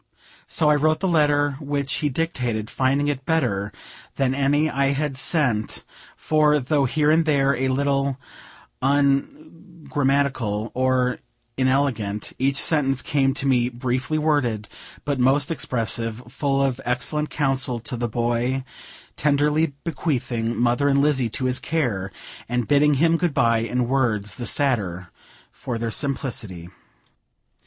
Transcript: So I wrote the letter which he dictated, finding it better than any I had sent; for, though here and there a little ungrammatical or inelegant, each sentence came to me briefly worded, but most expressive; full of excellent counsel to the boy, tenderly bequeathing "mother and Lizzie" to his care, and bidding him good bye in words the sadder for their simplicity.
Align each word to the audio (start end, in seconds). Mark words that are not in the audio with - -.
So 0.47 0.67
I 0.67 0.73
wrote 0.73 0.99
the 0.99 1.07
letter 1.07 1.57
which 1.59 1.93
he 1.97 2.09
dictated, 2.09 2.71
finding 2.71 3.07
it 3.07 3.23
better 3.23 3.71
than 4.15 4.33
any 4.33 4.67
I 4.67 4.93
had 4.93 5.15
sent; 5.15 5.83
for, 6.17 6.59
though 6.59 6.85
here 6.85 7.11
and 7.11 7.23
there 7.23 7.55
a 7.55 7.67
little 7.67 8.17
ungrammatical 8.81 10.71
or 10.73 11.19
inelegant, 11.55 12.33
each 12.39 12.55
sentence 12.55 13.03
came 13.03 13.35
to 13.35 13.45
me 13.45 13.69
briefly 13.69 14.17
worded, 14.17 14.69
but 15.05 15.19
most 15.19 15.51
expressive; 15.51 16.23
full 16.33 16.63
of 16.63 16.81
excellent 16.83 17.29
counsel 17.29 17.77
to 17.81 17.95
the 17.95 18.09
boy, 18.09 18.63
tenderly 19.15 19.73
bequeathing 19.83 20.57
"mother 20.59 20.87
and 20.87 20.99
Lizzie" 21.03 21.29
to 21.29 21.45
his 21.45 21.59
care, 21.59 22.11
and 22.49 22.67
bidding 22.67 22.95
him 22.95 23.17
good 23.17 23.35
bye 23.35 23.59
in 23.59 23.87
words 23.87 24.33
the 24.33 24.47
sadder 24.47 25.11
for 25.51 25.77
their 25.77 25.91
simplicity. 25.91 26.69